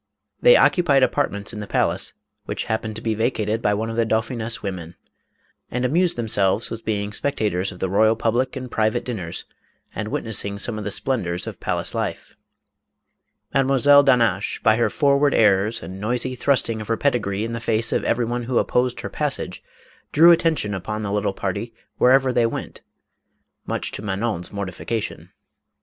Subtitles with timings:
[0.41, 2.13] They occupied apartments in the palace,
[2.45, 4.95] which happened to be vacated by one of the dauphiness' women,
[5.69, 9.45] and amused themselves with being spectators of the royal public and private dinners,
[9.93, 12.35] and witnessing some of the splendors of palace life.
[13.53, 17.93] Mademoiselle d'Hannaches, by her forward airs and noisy thrusting of her pedigree in the face
[17.93, 18.71] of every one 486 MADAME KOLAND.
[18.71, 19.63] who opposed her passage,
[20.11, 22.81] drew attention upon the lit tle party, wherever they went,
[23.67, 25.29] much to Manon's mor tification.